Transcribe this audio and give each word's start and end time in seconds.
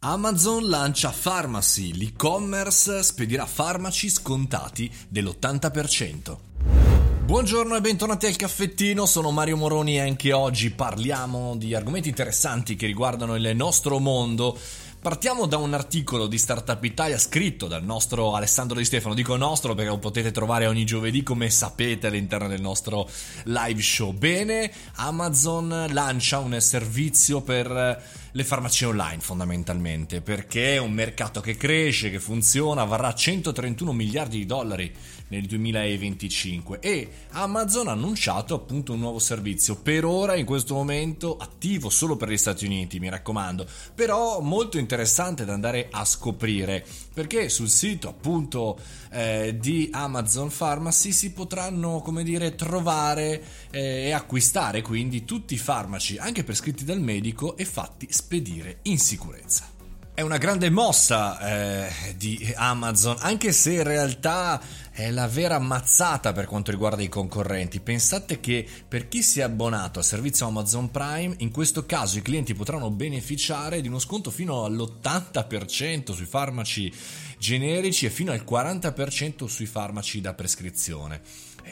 Amazon 0.00 0.68
lancia 0.68 1.12
Pharmacy, 1.12 1.92
l'e-commerce 1.92 3.02
spedirà 3.02 3.46
farmaci 3.46 4.08
scontati 4.08 4.88
dell'80%. 5.08 6.36
Buongiorno 7.24 7.74
e 7.74 7.80
bentornati 7.80 8.26
al 8.26 8.36
caffettino, 8.36 9.06
sono 9.06 9.32
Mario 9.32 9.56
Moroni 9.56 9.96
e 9.96 10.00
anche 10.02 10.32
oggi 10.32 10.70
parliamo 10.70 11.56
di 11.56 11.74
argomenti 11.74 12.08
interessanti 12.08 12.76
che 12.76 12.86
riguardano 12.86 13.34
il 13.34 13.56
nostro 13.56 13.98
mondo. 13.98 14.56
Partiamo 15.00 15.46
da 15.46 15.58
un 15.58 15.74
articolo 15.74 16.26
di 16.26 16.38
Startup 16.38 16.82
Italia 16.82 17.18
scritto 17.18 17.68
dal 17.68 17.84
nostro 17.84 18.34
Alessandro 18.34 18.76
Di 18.76 18.84
Stefano. 18.84 19.14
Dico 19.14 19.36
nostro 19.36 19.76
perché 19.76 19.90
lo 19.90 19.98
potete 19.98 20.32
trovare 20.32 20.66
ogni 20.66 20.84
giovedì, 20.84 21.22
come 21.22 21.50
sapete, 21.50 22.08
all'interno 22.08 22.48
del 22.48 22.60
nostro 22.60 23.08
live 23.44 23.80
show. 23.80 24.12
Bene, 24.12 24.72
Amazon 24.94 25.86
lancia 25.90 26.40
un 26.40 26.60
servizio 26.60 27.42
per 27.42 28.02
le 28.32 28.44
farmacie 28.44 28.86
online 28.86 29.20
fondamentalmente, 29.20 30.20
perché 30.20 30.74
è 30.74 30.78
un 30.78 30.92
mercato 30.92 31.40
che 31.40 31.56
cresce, 31.56 32.10
che 32.10 32.18
funziona, 32.18 32.82
varrà 32.82 33.14
131 33.14 33.92
miliardi 33.92 34.38
di 34.38 34.46
dollari 34.46 34.92
nel 35.28 35.44
2025 35.46 36.78
e 36.80 37.10
Amazon 37.32 37.88
ha 37.88 37.92
annunciato 37.92 38.54
appunto 38.54 38.94
un 38.94 39.00
nuovo 39.00 39.18
servizio 39.18 39.76
per 39.76 40.06
ora 40.06 40.34
in 40.36 40.46
questo 40.46 40.72
momento 40.72 41.36
attivo 41.36 41.90
solo 41.90 42.16
per 42.16 42.30
gli 42.30 42.38
Stati 42.38 42.64
Uniti 42.64 42.98
mi 42.98 43.10
raccomando 43.10 43.66
però 43.94 44.40
molto 44.40 44.78
interessante 44.78 44.87
da 45.44 45.52
andare 45.52 45.88
a 45.90 46.04
scoprire 46.04 46.84
perché 47.12 47.48
sul 47.48 47.68
sito 47.68 48.08
appunto 48.08 48.78
eh, 49.10 49.56
di 49.58 49.88
Amazon 49.92 50.50
Pharmacy 50.54 51.12
si 51.12 51.32
potranno 51.32 52.00
come 52.00 52.22
dire 52.22 52.54
trovare 52.54 53.42
eh, 53.70 54.06
e 54.06 54.12
acquistare 54.12 54.82
quindi 54.82 55.24
tutti 55.24 55.54
i 55.54 55.58
farmaci 55.58 56.16
anche 56.18 56.44
prescritti 56.44 56.84
dal 56.84 57.00
medico 57.00 57.56
e 57.56 57.64
fatti 57.64 58.08
spedire 58.10 58.78
in 58.82 58.98
sicurezza 58.98 59.77
è 60.18 60.22
una 60.22 60.38
grande 60.38 60.68
mossa 60.68 61.38
eh, 61.86 62.14
di 62.16 62.52
Amazon, 62.56 63.14
anche 63.20 63.52
se 63.52 63.74
in 63.74 63.84
realtà 63.84 64.60
è 64.90 65.12
la 65.12 65.28
vera 65.28 65.60
mazzata 65.60 66.32
per 66.32 66.46
quanto 66.46 66.72
riguarda 66.72 67.02
i 67.02 67.08
concorrenti. 67.08 67.78
Pensate 67.78 68.40
che 68.40 68.66
per 68.88 69.06
chi 69.06 69.22
si 69.22 69.38
è 69.38 69.44
abbonato 69.44 70.00
al 70.00 70.04
servizio 70.04 70.48
Amazon 70.48 70.90
Prime, 70.90 71.36
in 71.38 71.52
questo 71.52 71.86
caso 71.86 72.18
i 72.18 72.22
clienti 72.22 72.52
potranno 72.52 72.90
beneficiare 72.90 73.80
di 73.80 73.86
uno 73.86 74.00
sconto 74.00 74.32
fino 74.32 74.64
all'80% 74.64 76.12
sui 76.12 76.26
farmaci 76.26 76.92
generici 77.38 78.06
e 78.06 78.10
fino 78.10 78.32
al 78.32 78.44
40% 78.44 79.44
sui 79.44 79.66
farmaci 79.66 80.20
da 80.20 80.34
prescrizione. 80.34 81.20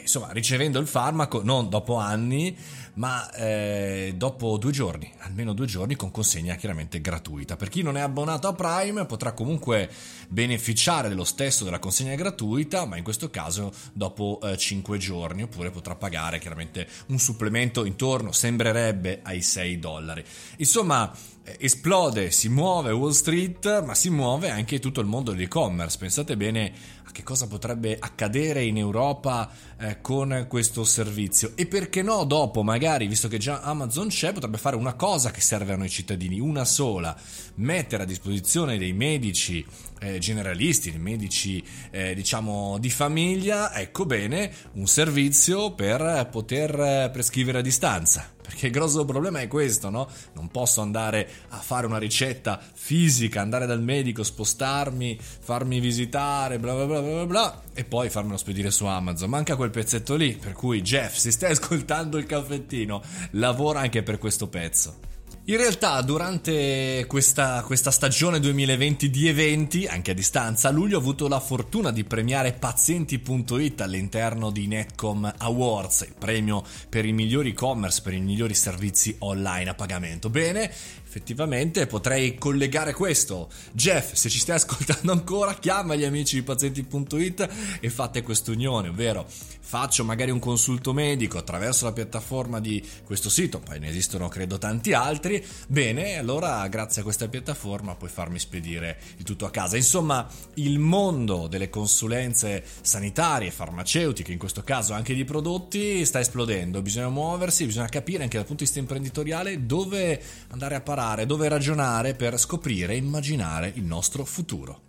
Insomma, 0.01 0.31
ricevendo 0.31 0.79
il 0.79 0.87
farmaco 0.87 1.41
non 1.43 1.69
dopo 1.69 1.95
anni, 1.95 2.55
ma 2.97 3.31
eh, 3.33 4.13
dopo 4.15 4.57
due 4.57 4.71
giorni, 4.71 5.11
almeno 5.19 5.53
due 5.53 5.65
giorni, 5.65 5.95
con 5.95 6.11
consegna 6.11 6.55
chiaramente 6.55 6.99
gratuita. 6.99 7.55
Per 7.55 7.69
chi 7.69 7.81
non 7.81 7.97
è 7.97 8.01
abbonato 8.01 8.47
a 8.47 8.53
Prime 8.53 9.05
potrà 9.05 9.33
comunque 9.33 9.89
beneficiare 10.27 11.09
dello 11.09 11.23
stesso 11.23 11.63
della 11.63 11.79
consegna 11.79 12.15
gratuita, 12.15 12.85
ma 12.85 12.97
in 12.97 13.03
questo 13.03 13.29
caso 13.29 13.71
dopo 13.93 14.39
eh, 14.43 14.57
5 14.57 14.97
giorni, 14.97 15.43
oppure 15.43 15.69
potrà 15.69 15.95
pagare 15.95 16.39
chiaramente 16.39 16.87
un 17.07 17.19
supplemento 17.19 17.85
intorno, 17.85 18.31
sembrerebbe, 18.31 19.19
ai 19.23 19.41
6 19.41 19.79
dollari. 19.79 20.23
Insomma, 20.57 21.13
eh, 21.43 21.55
esplode, 21.59 22.31
si 22.31 22.49
muove 22.49 22.91
Wall 22.91 23.11
Street, 23.11 23.83
ma 23.85 23.93
si 23.95 24.09
muove 24.09 24.49
anche 24.49 24.79
tutto 24.79 24.99
il 24.99 25.07
mondo 25.07 25.31
dell'e-commerce. 25.31 25.97
Pensate 25.97 26.35
bene 26.35 26.73
a 27.07 27.11
che 27.11 27.23
cosa 27.23 27.47
potrebbe 27.47 27.97
accadere 27.97 28.63
in 28.63 28.77
Europa 28.77 29.49
eh, 29.77 30.01
con 30.01 30.45
questo 30.49 30.83
servizio? 30.83 31.53
E 31.55 31.65
perché 31.65 32.01
no 32.01 32.25
dopo 32.25 32.63
magari, 32.63 33.07
visto 33.07 33.29
che 33.29 33.37
già 33.37 33.61
Amazon 33.61 34.09
c'è, 34.09 34.33
potrebbe 34.33 34.57
fare 34.57 34.75
una 34.75 34.93
cosa 34.93 35.31
che 35.31 35.39
serve 35.39 35.71
a 35.71 35.77
noi 35.77 35.89
cittadini, 35.89 36.41
una 36.41 36.65
sola, 36.65 37.17
mettere 37.55 38.03
a 38.03 38.05
disposizione 38.05 38.77
dei 38.77 38.91
medici 38.91 39.65
eh, 39.99 40.19
generalisti, 40.19 40.91
medici 40.97 41.63
eh, 41.91 42.13
diciamo 42.13 42.77
di 42.79 42.89
famiglia, 42.89 43.73
ecco 43.73 44.05
bene, 44.05 44.51
un 44.73 44.87
servizio 44.87 45.73
per 45.73 46.27
poter 46.31 47.09
prescrivere 47.11 47.59
a 47.59 47.61
distanza 47.61 48.35
perché 48.47 48.67
il 48.67 48.71
grosso 48.71 49.03
problema 49.03 49.41
è 49.41 49.47
questo, 49.49 49.89
no? 49.89 50.07
Non 50.31 50.47
posso 50.47 50.79
andare 50.79 51.29
a 51.49 51.57
fare 51.57 51.85
una 51.85 51.97
ricetta 51.97 52.57
fisica, 52.73 53.41
andare 53.41 53.65
dal 53.65 53.81
medico, 53.81 54.23
spostarmi, 54.23 55.19
farmi 55.19 55.81
visitare, 55.81 56.57
bla 56.57 56.73
bla 56.73 56.85
bla 56.85 57.01
bla 57.01 57.25
bla, 57.25 57.61
e 57.73 57.83
poi 57.83 58.09
farmelo 58.09 58.37
spedire 58.37 58.71
su 58.71 58.85
Amazon. 58.85 59.29
Manca 59.29 59.57
quel 59.57 59.69
pezzetto 59.69 60.15
lì, 60.15 60.31
per 60.33 60.53
cui 60.53 60.81
Jeff, 60.81 61.17
se 61.17 61.31
stai 61.31 61.51
ascoltando 61.59 62.17
il 62.17 62.25
caffettino, 62.25 63.03
lavora 63.31 63.81
anche 63.81 64.01
per 64.01 64.17
questo 64.17 64.47
pezzo. 64.47 65.06
In 65.49 65.55
realtà 65.55 66.01
durante 66.01 67.05
questa, 67.07 67.63
questa, 67.63 67.89
stagione 67.89 68.41
2020 68.41 69.09
di 69.09 69.29
eventi, 69.29 69.87
anche 69.87 70.11
a 70.11 70.13
distanza, 70.13 70.67
a 70.67 70.71
luglio 70.71 70.97
ho 70.97 70.99
avuto 70.99 71.29
la 71.29 71.39
fortuna 71.39 71.89
di 71.93 72.03
premiare 72.03 72.51
Pazienti.it 72.51 73.79
all'interno 73.79 74.51
di 74.51 74.67
Netcom 74.67 75.35
Awards, 75.37 76.01
il 76.01 76.15
premio 76.19 76.65
per 76.89 77.05
i 77.05 77.13
migliori 77.13 77.51
e-commerce, 77.51 78.01
per 78.01 78.11
i 78.11 78.19
migliori 78.19 78.53
servizi 78.55 79.15
online 79.19 79.69
a 79.69 79.73
pagamento. 79.73 80.29
Bene, 80.29 80.69
effettivamente 81.07 81.87
potrei 81.87 82.37
collegare 82.37 82.93
questo. 82.93 83.49
Jeff, 83.71 84.13
se 84.13 84.27
ci 84.27 84.39
stai 84.39 84.57
ascoltando 84.57 85.13
ancora, 85.13 85.55
chiama 85.55 85.95
gli 85.95 86.03
amici 86.03 86.35
di 86.35 86.43
pazienti.it 86.43 87.49
e 87.79 87.89
fate 87.89 88.21
quest'unione, 88.21 88.89
ovvero 88.89 89.25
faccio 89.67 90.05
magari 90.05 90.31
un 90.31 90.39
consulto 90.39 90.93
medico 90.93 91.37
attraverso 91.37 91.85
la 91.85 91.91
piattaforma 91.91 92.61
di 92.61 92.81
questo 93.03 93.29
sito, 93.29 93.59
poi 93.59 93.79
ne 93.79 93.89
esistono 93.89 94.29
credo 94.29 94.57
tanti 94.57 94.93
altri, 94.93 95.43
bene, 95.67 96.17
allora 96.17 96.65
grazie 96.67 97.01
a 97.01 97.03
questa 97.03 97.27
piattaforma 97.27 97.95
puoi 97.95 98.09
farmi 98.09 98.39
spedire 98.39 98.97
il 99.17 99.23
tutto 99.23 99.45
a 99.45 99.49
casa. 99.49 99.75
Insomma, 99.75 100.25
il 100.55 100.79
mondo 100.79 101.47
delle 101.47 101.69
consulenze 101.69 102.63
sanitarie, 102.81 103.51
farmaceutiche, 103.51 104.31
in 104.31 104.37
questo 104.37 104.63
caso 104.63 104.93
anche 104.93 105.13
di 105.13 105.23
prodotti, 105.25 106.05
sta 106.05 106.19
esplodendo, 106.19 106.81
bisogna 106.81 107.09
muoversi, 107.09 107.65
bisogna 107.65 107.89
capire 107.89 108.23
anche 108.23 108.37
dal 108.37 108.45
punto 108.45 108.63
di 108.63 108.69
vista 108.69 108.79
imprenditoriale 108.79 109.65
dove 109.65 110.21
andare 110.49 110.75
a 110.75 110.81
parare, 110.81 111.05
dove 111.25 111.47
ragionare 111.47 112.13
per 112.13 112.37
scoprire 112.37 112.93
e 112.93 112.97
immaginare 112.97 113.71
il 113.75 113.83
nostro 113.83 114.25
futuro. 114.25 114.81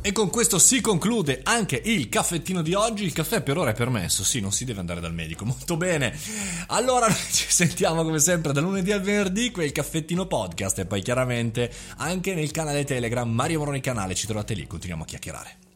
E 0.00 0.12
con 0.12 0.30
questo 0.30 0.58
si 0.58 0.80
conclude 0.80 1.40
anche 1.42 1.80
il 1.84 2.08
caffettino 2.08 2.62
di 2.62 2.72
oggi. 2.72 3.04
Il 3.04 3.12
caffè 3.12 3.42
per 3.42 3.58
ora 3.58 3.72
è 3.72 3.74
permesso, 3.74 4.24
sì, 4.24 4.40
non 4.40 4.52
si 4.52 4.64
deve 4.64 4.80
andare 4.80 5.00
dal 5.00 5.12
medico. 5.12 5.44
Molto 5.44 5.76
bene. 5.76 6.16
Allora 6.68 7.12
ci 7.12 7.50
sentiamo 7.50 8.04
come 8.04 8.18
sempre 8.18 8.52
da 8.52 8.60
lunedì 8.60 8.92
al 8.92 9.02
venerdì, 9.02 9.50
quel 9.50 9.72
caffettino 9.72 10.26
podcast 10.26 10.78
e 10.78 10.86
poi 10.86 11.02
chiaramente 11.02 11.70
anche 11.96 12.34
nel 12.34 12.52
canale 12.52 12.84
Telegram 12.84 13.28
Mario 13.28 13.58
Moroni 13.58 13.80
Canale, 13.80 14.14
ci 14.14 14.26
trovate 14.26 14.54
lì, 14.54 14.66
continuiamo 14.66 15.02
a 15.02 15.06
chiacchierare. 15.06 15.67